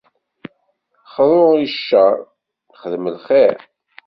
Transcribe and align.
Xḍu 1.13 1.43
i 1.65 1.67
ccer, 1.75 2.17
xdem 2.79 3.05
lxir. 3.15 3.57